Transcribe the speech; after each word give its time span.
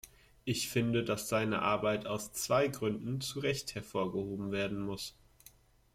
Ich 0.45 0.67
finde, 0.67 1.03
dass 1.03 1.29
seine 1.29 1.61
Arbeit 1.61 2.07
aus 2.07 2.33
zwei 2.33 2.67
Gründen 2.69 3.21
zu 3.21 3.37
Recht 3.39 3.75
hervorgehoben 3.75 4.51
werden 4.51 4.81
muss. 4.81 5.15